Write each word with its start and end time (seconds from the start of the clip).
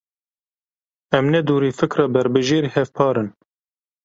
Em 1.17 1.25
ne 1.33 1.39
dûrî 1.47 1.71
fikra 1.79 2.05
berbijêrê 2.13 2.69
hevpar 2.77 3.15
in. 3.21 3.29